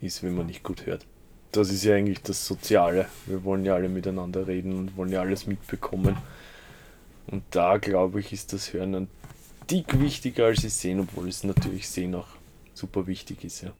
ist, 0.00 0.22
wenn 0.22 0.34
man 0.34 0.46
nicht 0.46 0.62
gut 0.62 0.86
hört. 0.86 1.06
Das 1.54 1.70
ist 1.70 1.84
ja 1.84 1.94
eigentlich 1.94 2.20
das 2.20 2.44
Soziale. 2.44 3.08
Wir 3.26 3.44
wollen 3.44 3.64
ja 3.64 3.76
alle 3.76 3.88
miteinander 3.88 4.48
reden 4.48 4.76
und 4.76 4.96
wollen 4.96 5.12
ja 5.12 5.20
alles 5.20 5.46
mitbekommen. 5.46 6.16
Und 7.28 7.44
da 7.50 7.78
glaube 7.78 8.18
ich, 8.18 8.32
ist 8.32 8.52
das 8.52 8.72
Hören 8.72 8.94
ein 8.96 9.08
Tick 9.68 10.00
wichtiger 10.00 10.46
als 10.46 10.62
das 10.62 10.80
Sehen, 10.80 10.98
obwohl 10.98 11.28
es 11.28 11.44
natürlich 11.44 11.88
Sehen 11.88 12.16
auch 12.16 12.26
super 12.74 13.06
wichtig 13.06 13.44
ist. 13.44 13.62
Ja. 13.62 13.72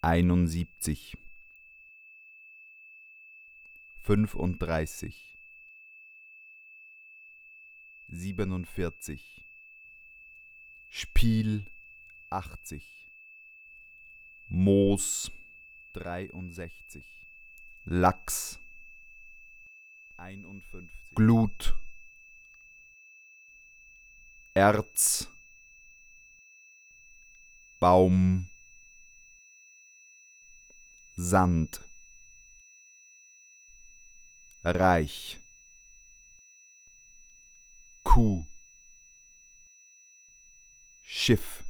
71 0.00 1.18
35 4.02 5.34
47 8.08 9.44
Spiel 10.88 11.66
80 12.30 12.82
Moos 14.48 15.30
63 15.96 17.02
Lachs 17.86 18.58
51 20.18 20.88
Glut 21.14 21.74
Erz 24.54 25.28
Baum 27.80 28.48
Sand 31.16 31.86
Reich. 34.68 35.38
Kuh. 38.02 38.44
Schiff. 41.04 41.62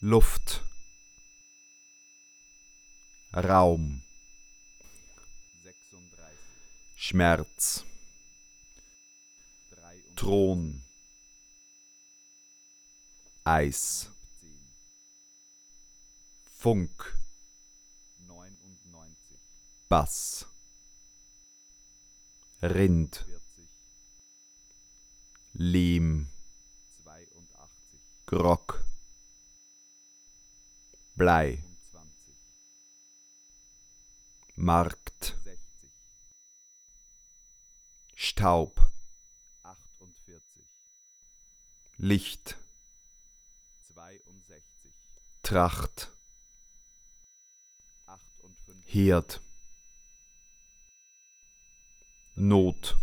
Luft. 0.00 0.64
Raum. 3.34 4.02
Schmerz. 6.96 7.84
Thron. 10.16 10.82
Eis. 13.44 14.10
Funk. 16.52 17.18
Bass. 19.88 20.46
Rind. 22.62 23.26
Lehm. 25.54 26.28
Grog. 28.26 28.84
Blei. 31.14 31.71
Markt. 34.62 35.36
Staub. 38.14 38.92
Licht. 41.96 42.56
Tracht. 45.42 46.12
Herd. 48.84 49.40
Not. 52.36 52.96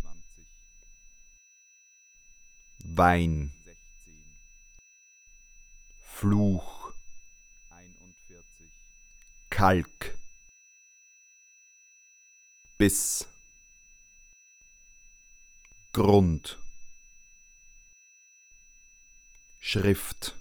Wein. 2.85 3.51
Fluch. 6.05 6.93
Kalk. 9.49 10.18
Biss. 12.79 13.27
Grund. 15.91 16.57
Schrift. 19.59 20.37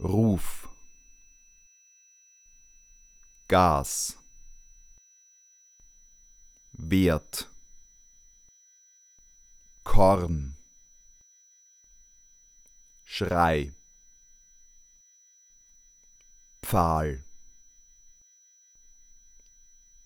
Ruf. 0.00 0.66
Gas. 3.48 4.16
Wert. 6.72 7.50
Korn. 9.84 10.56
Schrei. 13.04 13.74
Pfahl. 16.62 17.25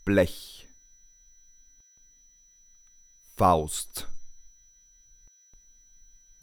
Blech. 0.04 0.66
Faust. 3.36 4.06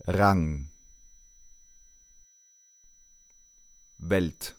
Rang. 0.07 0.69
Welt. 3.99 4.55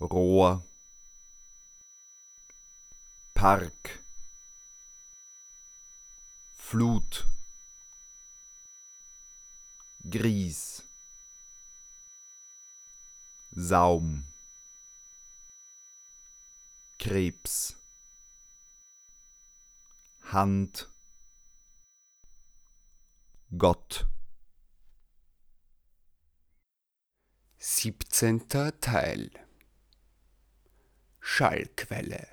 Rohr. 0.00 0.62
Park. 3.34 4.00
Flut. 6.56 7.26
Gries. 10.08 10.82
Saum. 13.56 14.33
Krebs. 16.98 17.76
Hand. 20.22 20.88
Gott. 23.56 24.06
Siebzehnter 27.58 28.78
Teil 28.80 29.30
Schallquelle 31.20 32.28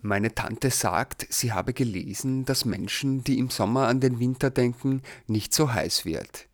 Meine 0.00 0.34
Tante 0.34 0.70
sagt, 0.70 1.26
sie 1.30 1.52
habe 1.52 1.72
gelesen, 1.72 2.44
dass 2.44 2.64
Menschen, 2.64 3.24
die 3.24 3.38
im 3.38 3.50
Sommer 3.50 3.86
an 3.86 4.00
den 4.00 4.18
Winter 4.18 4.50
denken, 4.50 5.02
nicht 5.26 5.54
so 5.54 5.72
heiß 5.72 6.04
wird. 6.04 6.49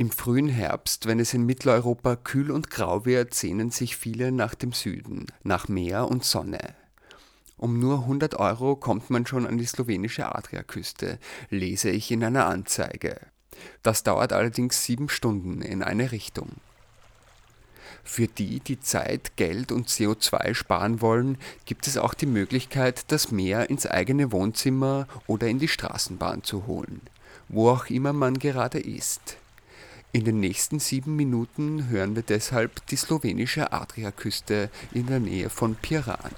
Im 0.00 0.10
frühen 0.10 0.48
Herbst, 0.48 1.04
wenn 1.04 1.20
es 1.20 1.34
in 1.34 1.44
Mitteleuropa 1.44 2.16
kühl 2.16 2.50
und 2.52 2.70
grau 2.70 3.04
wird, 3.04 3.34
sehnen 3.34 3.70
sich 3.70 3.98
viele 3.98 4.32
nach 4.32 4.54
dem 4.54 4.72
Süden, 4.72 5.26
nach 5.42 5.68
Meer 5.68 6.08
und 6.08 6.24
Sonne. 6.24 6.74
Um 7.58 7.78
nur 7.78 7.98
100 7.98 8.36
Euro 8.36 8.76
kommt 8.76 9.10
man 9.10 9.26
schon 9.26 9.46
an 9.46 9.58
die 9.58 9.66
slowenische 9.66 10.34
Adriaküste, 10.34 11.18
lese 11.50 11.90
ich 11.90 12.10
in 12.10 12.24
einer 12.24 12.46
Anzeige. 12.46 13.20
Das 13.82 14.02
dauert 14.02 14.32
allerdings 14.32 14.86
sieben 14.86 15.10
Stunden 15.10 15.60
in 15.60 15.82
eine 15.82 16.12
Richtung. 16.12 16.48
Für 18.02 18.26
die, 18.26 18.60
die 18.60 18.80
Zeit, 18.80 19.36
Geld 19.36 19.70
und 19.70 19.90
CO2 19.90 20.54
sparen 20.54 21.02
wollen, 21.02 21.36
gibt 21.66 21.86
es 21.86 21.98
auch 21.98 22.14
die 22.14 22.24
Möglichkeit, 22.24 23.12
das 23.12 23.32
Meer 23.32 23.68
ins 23.68 23.84
eigene 23.84 24.32
Wohnzimmer 24.32 25.06
oder 25.26 25.48
in 25.48 25.58
die 25.58 25.68
Straßenbahn 25.68 26.42
zu 26.42 26.66
holen, 26.66 27.02
wo 27.50 27.68
auch 27.68 27.90
immer 27.90 28.14
man 28.14 28.38
gerade 28.38 28.80
ist. 28.80 29.36
In 30.12 30.24
den 30.24 30.40
nächsten 30.40 30.80
sieben 30.80 31.14
Minuten 31.14 31.88
hören 31.88 32.16
wir 32.16 32.24
deshalb 32.24 32.84
die 32.88 32.96
slowenische 32.96 33.72
Adriaküste 33.72 34.68
in 34.92 35.06
der 35.06 35.20
Nähe 35.20 35.50
von 35.50 35.76
Piran. 35.76 36.32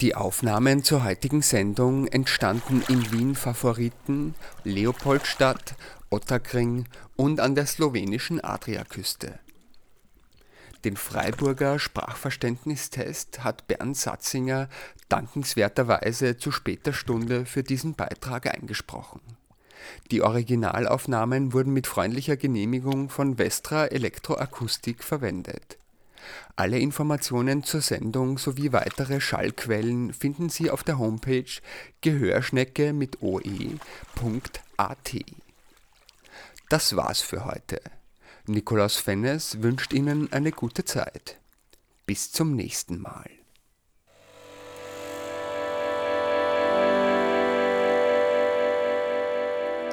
Die 0.00 0.16
Aufnahmen 0.16 0.82
zur 0.82 1.04
heutigen 1.04 1.40
Sendung 1.40 2.08
entstanden 2.08 2.82
in 2.88 3.12
Wien 3.12 3.34
Favoriten, 3.36 4.34
Leopoldstadt, 4.64 5.76
Ottakring 6.10 6.86
und 7.14 7.38
an 7.38 7.54
der 7.54 7.66
slowenischen 7.66 8.42
Adriaküste. 8.42 9.38
Den 10.84 10.96
Freiburger 10.96 11.78
Sprachverständnistest 11.78 13.44
hat 13.44 13.68
Bernd 13.68 13.96
Satzinger 13.96 14.68
dankenswerterweise 15.08 16.38
zu 16.38 16.50
später 16.50 16.92
Stunde 16.92 17.46
für 17.46 17.62
diesen 17.62 17.94
Beitrag 17.94 18.52
eingesprochen. 18.52 19.20
Die 20.10 20.22
Originalaufnahmen 20.22 21.52
wurden 21.52 21.72
mit 21.72 21.86
freundlicher 21.86 22.36
Genehmigung 22.36 23.10
von 23.10 23.36
Vestra 23.36 23.86
Elektroakustik 23.86 25.04
verwendet. 25.04 25.78
Alle 26.56 26.78
Informationen 26.78 27.64
zur 27.64 27.80
Sendung 27.80 28.38
sowie 28.38 28.72
weitere 28.72 29.20
Schallquellen 29.20 30.12
finden 30.12 30.48
Sie 30.48 30.70
auf 30.70 30.84
der 30.84 30.98
Homepage 30.98 31.60
gehörschnecke 32.00 32.92
mit 32.92 33.22
oe.at. 33.22 35.14
Das 36.68 36.96
war's 36.96 37.20
für 37.20 37.44
heute. 37.44 37.80
Nikolaus 38.46 38.96
Fennes 38.96 39.62
wünscht 39.62 39.92
Ihnen 39.92 40.32
eine 40.32 40.52
gute 40.52 40.84
Zeit. 40.84 41.38
Bis 42.06 42.30
zum 42.30 42.54
nächsten 42.54 43.00
Mal. 43.00 43.30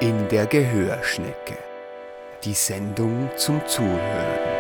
In 0.02 0.28
der 0.30 0.48
Gehörschnecke. 0.48 1.58
Die 2.44 2.56
Sendung 2.56 3.30
zum 3.38 3.62
Zuhören. 3.68 4.51